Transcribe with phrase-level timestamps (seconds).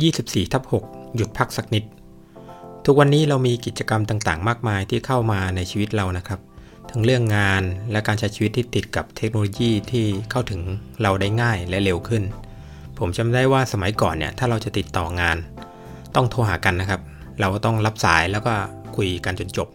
[0.00, 1.84] 24ทับ6หยุดพักสักนิด
[2.84, 6.40] ทุกวันนี้เรามีกิจกรรมต่างๆ มากมายที่เข้ามาในชีวิตเรานะครับ
[6.90, 7.62] ทั้งเรื่องงาน
[7.92, 10.60] และการใช้ชีวิตที่ติดกับเทคโนโลยีที่เข้าถึง
[11.02, 12.22] เราได้ง่ายและเร็วขึ้น
[12.98, 15.36] ผมจำได้ว่าสมัยก่อนเนี่ยถ้าเราจะติดต่องาน
[16.14, 17.00] ต้องโทรหากันนะครับ
[17.40, 18.54] เราก็ต้องรับสายแล้วก็
[18.96, 19.68] คุยกันจนจบ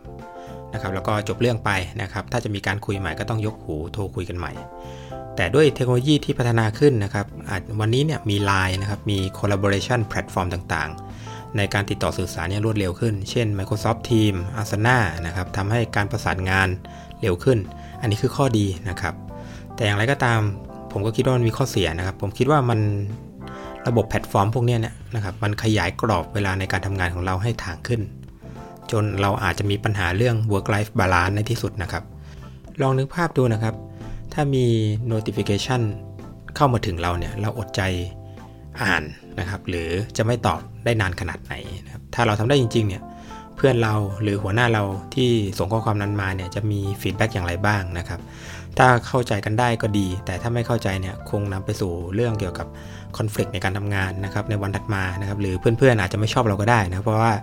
[0.74, 4.52] นะครับแล้วก็จบเรื่องไปนะครับ ถ้าจะมีการคุยใหม่ก็ต้องยกหูโทรคุยกันใหม่
[5.42, 7.26] แต่ด้วยเทคโนโลยีที่พัฒนาขึ้นนะครับ
[7.80, 16.68] วันนี้เนี่ยมี Line นะครับมี collaboration platform ต่างๆ ในการติดต่อสื่อสารเนี่ยรวดเร็วขึ้น เช่น Microsoft Teams Asana นะครับทำให้การประสานงาน
[17.22, 17.60] เร็วขึ้น
[18.02, 19.14] อันนี้คือข้อดีนะครับ
[19.76, 20.40] แต่อย่างไรก็ตาม
[20.92, 22.80] ผมก็คิดว่ามันมีข้อเสียนะครับ ผมคิดว่ามัน
[23.88, 28.02] ระบบแพลตฟอร์มพวกนี้เนี่ยนะครับมันขยายกรอบเวลาในการทำงานของเราให้ถ่างขึ้น
[28.92, 32.04] จนเราอาจจะมีปัญหาเรื่อง work life balance ในที่สุดนะครับ
[32.82, 33.76] ลองนึกภาพดูนะครับ
[34.34, 34.66] ถ้ามี
[35.12, 35.82] notification
[36.56, 37.82] เข้ามาถึงเราเนี่ยเราอดใจ
[38.82, 39.04] อ่าน
[39.40, 41.54] นะครับ หรือจะไม่ตอบได้นานขนาดไหน
[41.86, 43.04] นะครับถ้าเราทำได้จริง ๆ เนี่ย
[43.56, 44.84] เพื่อนเราหรือหัวหน้าเรา
[45.16, 48.20] ที่ส่งข้อความนั้นมาเนี่ยจะมีฟีดแบ็กอย่างไรบ้างนะครับ
[48.78, 52.68] ถ้าเข้าใจกันได้ก็ดี แต่ถ้าไม่เข้าใจเนี่ยคงนำไปสู่เรื่องเกี่ยวกับ
[53.18, 57.34] คอน FLICT ในการทำงานนะครับในวันถัดมานะครับ หรือเพื่อนๆอาจจะไม่ชอบเราก็ได้นะเพราะว่า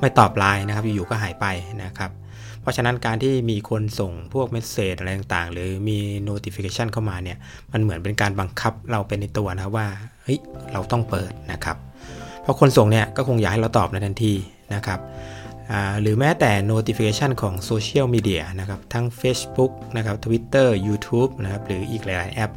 [0.00, 1.46] ไม่ตอบไลน์นะครับอยู่ๆก็หายไป
[1.84, 2.10] นะครับ
[2.68, 7.38] เพราะฉะนั้นการที่มีคนส่งพวก message อะไรต่างๆ หรือมี notification เข้ามาเนี่ย
[7.72, 9.86] มันเหมือนเป็นการบังคับเราเป็นในตัวนะว่า
[10.22, 10.38] เฮ้ย
[10.72, 11.76] เราต้องเปิดนะครับ
[12.42, 14.34] เพราะคนส่งเนี่ยก็คงอยากให้เราตอบในทันที
[14.74, 15.00] นะครับ
[16.00, 22.52] หรือแม้แต่ notification ของโซเชียลมีเดียนะครับ ทั้ง Facebook นะครับ Twitter YouTube นะครับ หรืออีกหลายๆแอป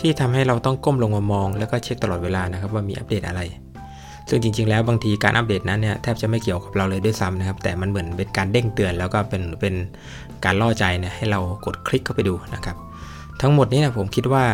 [0.00, 3.40] ที่ทำให้เราต้องก้มลงมามอง แล้วก็เช็คตลอดเวลานะครับว่ามีอัปเดตอะไร
[4.28, 9.74] ซึ่งจริง ๆ แล้วบางทีการอัปเดตนั้นเนี่ยแทบจะไม่เกี่ยวกับเราเลยด้วยซ้ำนะครับ แต่มันเหมือนเป็นการเด้งเตือน แล้วก็เป็นเป็น
[10.44, 12.76] การล่อใจเนี่ยให้เรากดคลิกเข้าไปดูนะครับ
[13.40, 14.44] ทั้งหมดนี้นะผมคิดว่า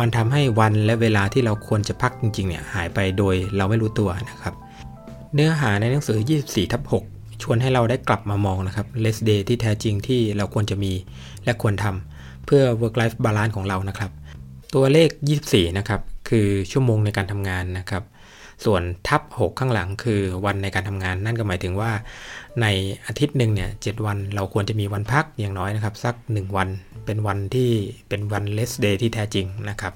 [0.00, 4.54] มันทำให้วันและเวลาที่เราควรจะพักจริงๆเนี่ยหายไปโดยเราไม่รู้ตัวนะครับ
[5.34, 6.82] เนื้อหาในหนังสือ 24ทับ
[7.12, 10.92] 6ชวนให้เราได้กลับมามองนะครับ less day ที่แท้จริงที่เราควรจะมี
[11.44, 14.10] และควรทำเพื่อ work life balance ของเรานะครับ
[14.74, 15.08] ตัวเลข
[15.44, 18.02] 24 นะครับ คือชั่วโมงในการทำงานนะครับ
[18.64, 21.90] ส่วนทับ 6 ข้างหลังคือวันในการทำงาน นั่นก็หมายถึงว่า
[22.62, 22.66] ใน
[23.06, 26.68] อาทิตย์หนึ่งเนี่ยเวันเราควรจะมีวันพักอย่างน้อยนะครับ สัก 1 วัน
[27.06, 27.70] เป็นวันที่
[28.08, 29.92] เป็นวัน less day ที่แท้จริงนะครับ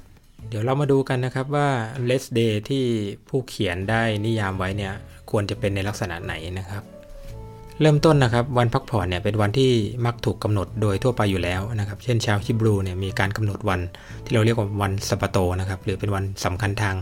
[0.48, 1.69] เดี๋ยวเรามาดูกันนะครับว่า
[2.08, 2.84] less day ที่
[3.28, 4.94] ผู้เขียนได้นิยามไว้เนี่ย
[5.30, 6.82] ควรจะเป็นในลักษณะไหนนะครับ
[7.81, 9.71] เริ่มต้นนะครับวันพักผ่อนเนี่ยเป็นวันที่
[10.06, 13.81] มักถูกกำหนดโดยทั่วไปอยู่แล้วนะครับเช่นชาวฮิบรูเนี่ยมีการกำหนดวัน
[14.25, 16.94] ที่เราเรียกว่าวันสปาโตนะครับหรือเป็นวันสำคัญทาง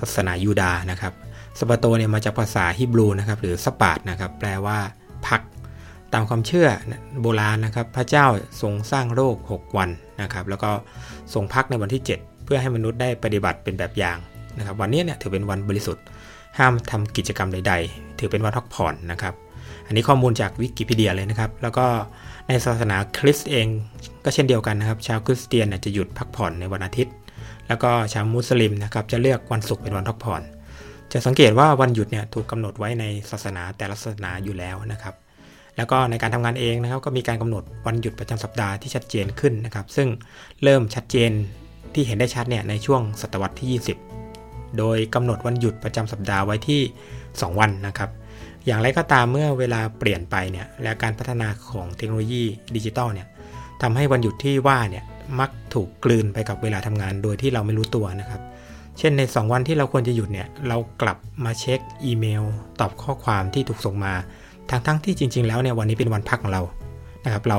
[0.00, 1.12] ศาสนายูดาห์นะครับ
[1.58, 4.78] สปาโตเนี่ยมาจากภาษาฮิบรูนะครับหรือสปาดนะครับแปลว่า
[5.26, 5.40] พัก
[6.12, 6.68] ตามความเชื่อ
[7.22, 8.26] โบราณนะครับพระเจ้า
[8.62, 9.90] ทรงสร้างโลก6 วัน
[10.22, 10.70] นะครับแล้วก็
[11.34, 14.18] ทรงพักในวันที่ 7 เพื่อให้มนุษย์ได้ปฏิบัติเป็นแบบอย่าง
[14.58, 16.04] นะครับวันนี้เนี่ยถือเป็นวันบริสุทธิ์
[16.58, 19.34] ห้ามทำกิจกรรมใด ๆ ถือเป็นวันพักผ่อนนะครับ
[19.90, 21.86] อันนี้ข้อมูลจากวิกิพีเดียเลยนะครับ แล้วก็
[22.48, 23.66] ในศาสนาคริสต์เอง
[24.24, 27.14] ก็เช่นเดียวกันนะครับ ชาวคริสเตียนจะหยุดพักผ่อนในวันอาทิตย์
[27.68, 30.42] แล้วก็ชาวมุสลิมนะครับจะเลือกวันศุกร์เป็นวันพักผ่อน
[31.12, 35.14] จะสังเกตว่าวันหยุดเนี่ยถูกกำหนดไว้ในศาสนาแต่ละศาสนาอยู่แล้วนะครับ
[35.76, 40.08] แล้วก็ในการทำงานเองนะครับ ก็มีการกำหนดวันหยุดประจำสัปดาห์ที่ชัดเจนขึ้นนะครับ ซึ่ง
[40.62, 41.30] เริ่มชัดเจน
[41.94, 43.80] ที่เห็นได้ชัดเนี่ยในช่วงศตวรรษที่
[44.22, 46.80] 20 โดยกำหนดวันหยุดประจำสัปดาห์ไว้ที่
[47.20, 48.10] 2 วันนะครับ
[48.66, 52.44] อย่างไรก็ตามเมื่อเวลาเปลี่ยนไปเนี่ยและการพัฒนาของเทคโนโลยี
[52.76, 53.26] ดิจิตอลเนี่ย
[53.82, 55.04] ทำให้วันหยุดที่ว่าเนี่ย
[55.40, 58.40] มักถูกกลืนไปกับเวลาทำงานโดยที่เราไม่รู้ตัวนะครับ
[58.98, 62.42] เช่นใน 2 วันที่เราควรจะหยุดเนี่ยเรากลับมาเช็คอีเมล
[62.80, 64.14] ตอบข้อความที่ถูกส่งมา
[64.70, 66.62] ทั้งๆทที่จริง ๆ แล้วเนี่ยวันนี้เป็นวันพักของเรา
[67.24, 67.58] นะครับ เรา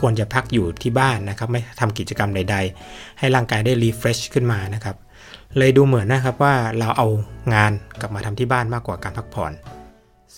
[0.00, 4.96] ควรจะพักอยู่ที่บ้านนะครับ ไม่ทำกิจกรรมใด ๆ ให้ร่างกายได้ refresh ขึ้นมานะครับ
[5.58, 7.08] เลยดูเหมือนนะครับว่าเราเอา
[7.54, 9.52] งานกลับมาทำที่บ้านมากกว่าการพักผ่อน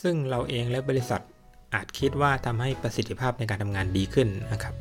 [0.02, 1.20] ซึ่งเราเองและบริษัท
[1.74, 4.74] อาจคิดว่าทำให้ประสิทธิภาพในการทำงานดีขึ้นนะครับ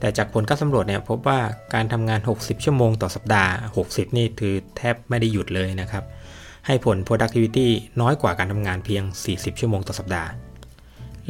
[0.00, 1.40] แต่จากผลการสำรวจเนี่ยพบว่า
[1.74, 3.52] การทำงาน 60 ชั่วโมงต่อสัปดาห์
[3.84, 6.04] 60 นี่คือแทบไม่ได้หยุดเลยนะครับ
[6.66, 7.68] ให้ผล productivity
[8.00, 9.02] น้อยกว่าการทำงานเพียง
[9.32, 10.30] 40 ชั่วโมงต่อสัปดาห์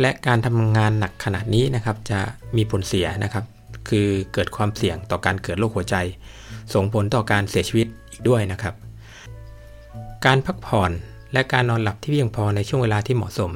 [0.00, 2.20] และการทำงานหนักขนาดนี้นะครับจะ
[2.56, 3.44] มีผลเสียนะครับ
[3.88, 5.96] คือเกิดความเสี่ยงต่อการเกิดโรคหัวใจ
[6.74, 8.74] ส่งผลต่อการเสียชีวิตอีกด้วยนะครับ
[10.26, 10.90] การพักผ่อน
[11.32, 13.50] และการนอนหลับที่เพียงพอในช่วงเวลาที่เหมาะสม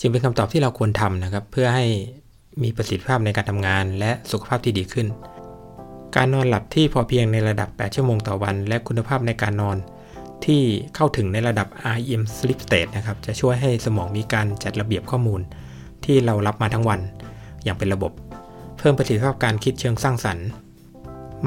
[0.00, 1.86] จึงเป็นคำตอบที่เราควรทำนะครับ เพื่อให้
[2.62, 5.06] มีประสิทธิภาพในการทำงาน และสุขภาพที่ดีขึ้น
[6.16, 9.76] การนอนหลับที่พอเพียงในระดับ 8 ชั่วโมงต่อวัน และคุณภาพในการนอน
[10.44, 10.62] ที่
[10.94, 15.40] เข้าถึงในระดับ REM sleep state นะครับจะช่วยให้สมองมีการจัดระเบียบข้อมูล
[16.04, 17.00] ที่เรารับมาทั้งวัน
[17.64, 18.12] อย่างเป็นระบบ
[18.78, 20.46] เพิ่มประสิทธิภาพการคิดเชิงสร้างสรรค์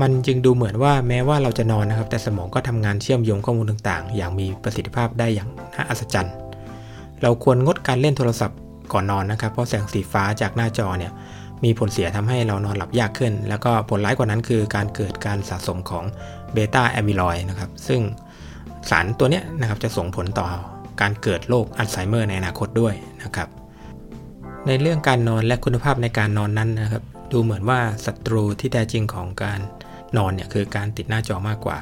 [0.01, 6.35] มันจึงดูเหมือนว่าแม้ว่าเราจะนอนนะครับ แต่สมองก็ทำงานเชื่อมโยงข้อมูลต่างๆ อย่างมีประสิทธิภาพได้อย่างน่าอัศจรรย์
[7.21, 8.57] เราควรงดการเล่นโทรศัพท์
[8.93, 11.11] ก่อนนอนนะครับ เพราะแสงสีฟ้าจากหน้าจอเนี่ย
[11.63, 16.03] มีผลเสียทำให้เรานอนหลับยากขึ้น แล้วก็ผลร้ายกว่านั้นคือการเกิดการสะสมของ
[16.53, 18.01] beta amyloid นะครับ ซึ่ง
[18.89, 20.47] สารตัวนี้นะครับจะส่งผลต่อ
[21.01, 22.93] การเกิดโรคอัลไซเมอร์ในอนาคตด้วย
[23.23, 23.47] นะครับ
[24.67, 29.59] ในเรื่องการนอนและคุณภาพในการนอนนั้นนะครับ ดูเหมือนว่าศัตรูที่แท้จริงของการ
[30.17, 31.79] นอนเนี่ยคือการติดหน้าจอมากกว่า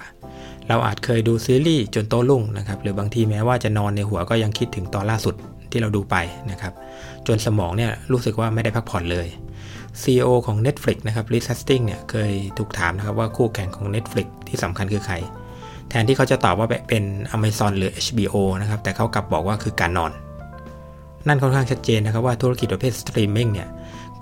[0.68, 5.36] เราอาจเคยดูซีรีส์จนโตลุ่งนะครับหรือบางทีแม้ว่าจะนอนในหัวก็ยังคิดถึงตอนล่าสุด
[5.72, 6.16] ที่เราดูไป
[6.52, 6.74] นะครับ
[7.28, 9.28] จนสมองเนี่ยรู้สึกว่าไม่ได้พักผ่อนเลย
[10.02, 15.16] CEO ของ Netflix นะครับ Reed Hastings เนี่ยเคยถูกถามนะครับว่าคู่แข่งของ Netflix ที่สำคัญคือใคร
[15.90, 17.04] แทนที่เขาจะตอบว่าเป็น
[17.36, 20.12] Amazon หรือ HBO นะครับแต่เขากลับบอกว่าคือการนอน
[21.28, 23.70] นั่นค่อนข้างชัดเจนนะครับว่าธุรกิจประเภทสตรีมมิ่งเนี่ย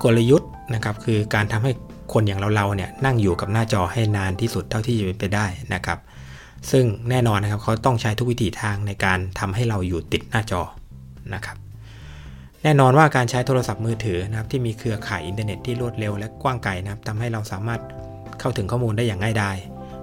[0.04, 1.72] กลยุทธ์นะครับคือการทำให้
[2.14, 6.00] คนอย่างเราๆเนี่ยนั่งอยู่กับหน้าจอให้นานที่สุดเท่าที่จะเป็นไปได้นะครับ
[6.72, 10.62] ซึ่งแน่นอนนะครับเขาต้องใช้ทุกวิถีทางในการทำให้เราอยู่ติดหน้าจอ
[11.34, 11.58] นะครับ
[12.64, 17.82] แน่นอนว่าการใช้โทรศัพท์มือถือนะครับที่มีเครือข่ายอินเทอร์เน็ตที่รวดเร็วและกว้างไกลนะครับทำให้เราสามารถ
[18.40, 19.58] เข้าถึงข้อมูลได้อย่างง่ายดาย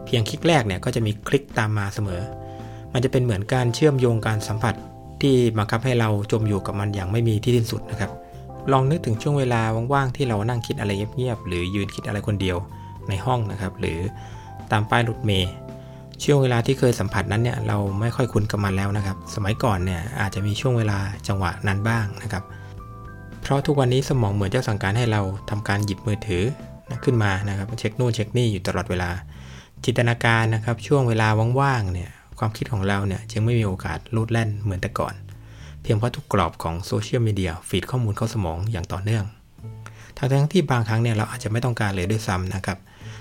[0.07, 2.21] เพียงคลิกแรกเนี่ยก็จะมีคลิกตามมาเสมอ
[2.93, 4.75] มันจะเป็นเหมือนการเชื่อมโยงการสัมผัส
[5.23, 8.11] ที่บังคับให้เราจมอยู่กับมันอย่างไม่มีที่สิ้นสุดนะครับ
[8.73, 9.61] ลองนึกถึงช่วงเวลา
[9.93, 12.57] ว่างๆ ที่เรานั่งคิดอะไรเงียบๆ หรือยืนคิดอะไรคนเดียว
[13.09, 13.99] ในห้องนะครับ หรือ
[14.73, 15.51] ตามป้ายรถเมล์
[16.23, 20.99] ช่วงเวลาที่เคยสัมผัสนั้นเนี่ยเราไม่ค่อยคุ้นกับมันแล้วนะครับ สมัยก่อนเนี่ยอาจจะมีช่วงเวลา
[21.29, 22.45] จังหวะนั้นบ้างนะครับ
[23.43, 25.21] เพราะทุกวันนี้สมองเหมือนจะสั่งการให้เรา
[25.51, 26.45] ทำการหยิบมือถือ
[27.05, 29.11] ขึ้นมานะครับเช็คนู่นเช็คนี่อยู่ตลอดเวลา
[29.85, 31.29] จินตนาการนะครับ ช่วงเวลา
[31.61, 35.15] ว่างๆเนี่ยความคิดของเราเนี่ยจึงไม่มีโอกาสลูดแล่นเหมือนแต่ก่อน
[35.87, 39.25] เพียงเพราะทุกกรอบของโซเชียลมีเดียฟีดข้อมูลเข้าสมองอย่างต่อเนื่อง
[40.19, 42.79] ทั้งที่บางครั้งเนี่ยเราอาจจะไม่ต้องการเลยด้วยซ้ำนะครับ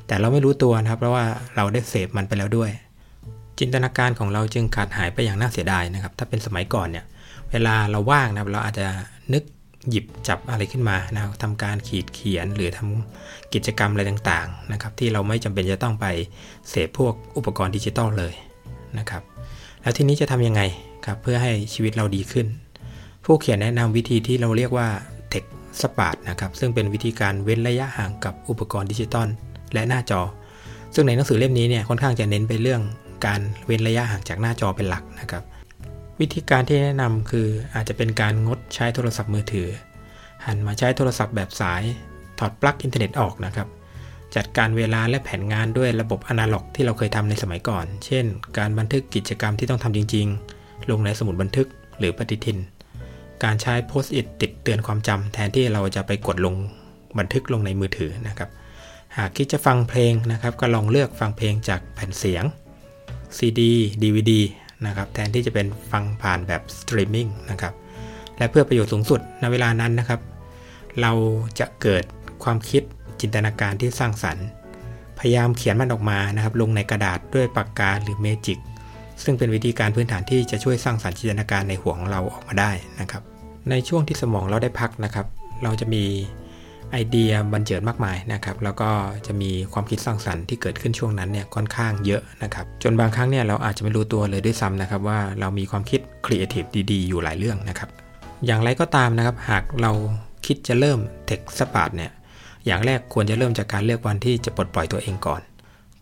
[0.07, 1.25] แต่เราไม่รู้ตัวนะครับ เพราะว่า
[1.55, 2.69] เราได้เสพมันไปแล้วด้วย
[3.59, 7.05] จินตนาการของเราจึงขาดหายไปอย่างน่าเสียดายนะครับ ถ้าเป็นสมัยก่อนเนี่ย
[7.51, 8.87] เวลาเราว่างนะครับเราอาจจะ
[9.33, 9.43] นึก
[9.89, 16.05] หยิบจับอะไรขึ้นมานะครับทำการขีดเขียนหรือทำกิจกรรมอะไรต่างๆนะครับ ที่เราไม่จำเป็นจะต้องไป
[16.69, 18.33] เสพพวกอุปกรณ์ดิจิตอลเลย
[18.99, 19.21] นะครับ
[19.81, 20.61] แล้วทีนี้จะทำยังไง
[21.05, 22.47] ครับเพื่อให้ชีวิตเราดีขึ้น
[23.25, 24.87] ผู้เขียนแนะนำวิธีที่เราเรียกว่า
[25.29, 25.43] Tech
[25.81, 29.27] Shabbat นะครับซึ่งเป็นวิธีการเว้นระยะห่างกับอุปกรณ์ดิจิตอล
[29.73, 30.21] และหน้าจอ
[30.95, 32.81] ซึ่งในหนังสือเล่มนี้เนี่ยค่อนข้างจะเน้นไปเรื่อง
[33.25, 35.43] การเว้นระยะห่างจากหน้าจอเป็นหลักนะครับ
[36.19, 39.67] วิธีการที่แนะนำคืออาจจะเป็นการงดใช้โทรศัพท์มือถือ
[40.45, 41.83] หันมาใช้โทรศัพท์แบบสาย
[42.39, 43.67] ถอดปลั๊กอินเทอร์เน็ตออกนะครับ
[44.35, 48.25] จัดการเวลาและแผนงานด้วยระบบอนาล็อกที่เราเคยทำในสมัยก่อน เช่น
[48.57, 50.54] การบันทึกกิจกรรมที่ต้องทำจริงๆ
[50.89, 51.67] ลงในสมุดบันทึก
[51.99, 52.57] หรือปฏิทิน
[53.43, 56.55] การใช้ Post-it ติดเตือนความจำแทนที่เราจะไปกดลง
[57.17, 58.49] บันทึกลงในมือถือนะครับ
[59.17, 62.43] หากคิดจะฟังเพลงนะครับ ก็ลองเลือกฟังเพลงจากแผ่นเสียง
[63.37, 63.61] CD
[64.01, 64.31] DVD
[64.85, 67.73] นะครับแทนที่จะเป็นฟังผ่านแบบสตรีมมิ่งนะครับ
[68.37, 70.19] และเพื่อประโยชน์สูงสุดในเวลานั้นนะครับ
[71.01, 71.11] เรา
[71.59, 72.03] จะเกิด
[72.43, 72.83] ความคิด
[73.19, 74.45] จินตนาการที่สร้างสรรค์
[75.19, 78.59] พยายามเขียนมันออกมานะครับ ลงในกระดาษด้วยปากกาหรือเมจิก
[79.23, 82.71] ซึ่งเป็นวิธีการพื้นฐานที่จะช่วยสร้างสรรค์จินตนาการในหัวของเราออกมาได้
[83.01, 83.23] นะครับ
[83.69, 85.25] ในช่วงที่สมองเราได้พักนะครับ
[85.63, 86.03] เราจะมี
[86.91, 88.89] ไอเดียบรรเจิดมากมายนะครับแล้วก็
[89.27, 97.89] จะมีความคิดสร้างสรรค์ที่เกิดขึ้นช่วงนั้นเนี่ยค่อนข้างเยอะนะครับจนบางครั้งเนี่ยเราอาจจะไม่รู้ตัวเลยด้วยซ้ำนะครับว่าเรามีความคิดครีเอทีฟดีๆ อยู่หลายเรื่องนะครับ
[98.45, 99.91] อย่างไรก็ตามนะครับหากเรา
[100.45, 102.11] คิดจะเริ่ม Tech Shabbat เนี่ย
[102.65, 105.41] อย่างแรกควรจะเริ่มจากการเลือกวันที่จะปลดปล่อยตัวเองก่อน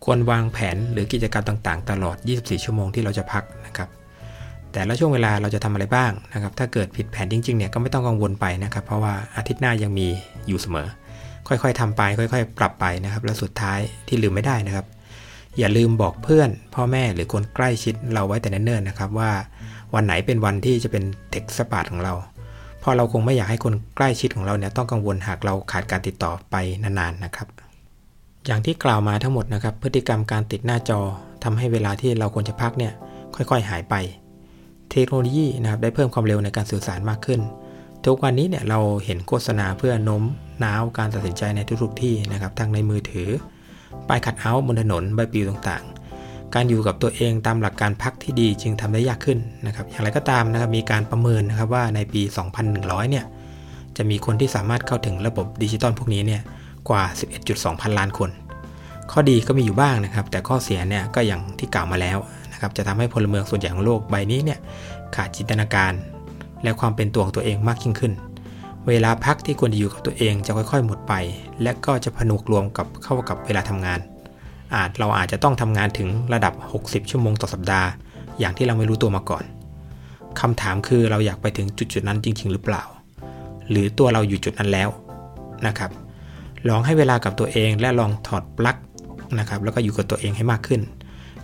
[0.04, 3.90] ควรวางแผนหรือกิจกรรมต่างๆ ตลอด 24 ชั่วโมงที่เราจะพักนะครับ
[4.72, 10.08] แต่ละช่วงเวลาเราจะทำอะไรบ้างนะครับ ถ้าเกิดผิดแผนจริงๆเนี่ยก็ไม่ต้องกังวลไปนะครับ เพราะว่าอาทิตย์หน้ายังมี
[10.48, 10.88] อยู่เสมอ
[11.48, 14.86] ค่อยๆทำไป ค่อย ๆ ปรับไปนะครับ แล้วสุดท้ายที่ลืมไม่ได้นะครับ
[15.60, 19.32] อย่าลืมบอกเพื่อน พ่อแม่หรือคนใกล้ชิดเราไว้แต่เนิ่นๆนะครับว่า
[19.94, 22.14] วันไหนเป็นวันที่จะเป็นเทคสปาร์ของเรา
[22.80, 27.63] เพราะเราคงไม่อยากให้คนใกล้ชิดของเราเนี่ยต้องกังวลหากเราขาดการติดต่อไปนานๆนะครับ
[28.46, 31.00] อย่างที่กล่าวมาทั้งหมดนะครับ พฤติกรรมการติดหน้าจอ
[31.44, 32.94] ทำให้เวลาที่เราควรจะพักเนี่ย
[33.36, 33.96] ค่อยๆ หายไป
[34.92, 37.42] เทคโนโลยีนะครับได้เพิ่มความเร็วในการสื่อสารมากขึ้น
[38.06, 40.24] ทุกวันนี้เนี่ยเราเห็นโฆษณาเพื่อโน้ม
[40.64, 43.28] น้าวการตัดสินใจในทุกๆที่นะครับทั้งในมือถือ
[44.08, 52.22] ป้ายคัดเอาท์บนถนนใบปลิวต่างๆ การอยู่กับตัวเองตามหลักการพักที่ดีจึงทำได้ยากขึ้นนะครับ อย่างไรก็ตามนะครับมีการประเมินนะครับว่าในปี
[52.66, 53.26] 2100 เนี่ย
[53.98, 56.42] จะมีคนที่สามารถเข้าถึงระบบดิจิตอลพวกนี้เนี่ย
[56.90, 57.04] กว่า
[57.42, 58.30] 11.2 พันล้านคน
[59.12, 62.18] ข้อดีก็มีอยู่บ้างนะครับ แต่ข้อเสียเนี่ยก็อย่างที่กล่าวมาแล้ว
[62.52, 64.60] นะครับ จะทำให้พลเมืองส่วนใหญ่ของโลกใบนี้เนี่ย
[65.16, 65.94] ขาดจินตนาการ
[66.64, 68.14] และความเป็นตัวของตัวเองมากยิ่งขึ้น
[68.88, 71.14] เวลาพักที่ควรจะอยู่กับตัวเองจะค่อยๆ หมดไป
[71.62, 74.00] และก็จะผนวกรวมกับเข้ากับเวลาทำงาน
[74.76, 77.88] อาจเราอาจจะต้องทำงานถึงระดับ 60 ชั่วโมงต่อสัปดาห์
[78.40, 79.44] อย่างที่เราไม่รู้ตัวมาก่อน
[80.40, 82.84] คำถามคือเราอยากไปถึงจุดจุดนั้นจริง ๆ หรือเปล่า
[83.70, 84.90] หรือตัวเราอยู่จุดนั้นแล้ว
[85.68, 85.92] นะครับ
[86.70, 88.78] ลองให้เวลากับตัวเอง และลองถอดปลั๊ก
[89.40, 90.82] นะครับแล้วก็อยู่กับตัวเองให้มากขึ้น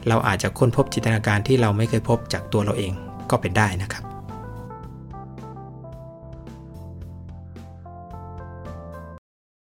[0.07, 2.91] เราอาจจะค้นพบจินตนาการที่เราไม่เคยพบจากตัวเราเอง
[3.31, 4.03] ก็เป็นได้นะครับ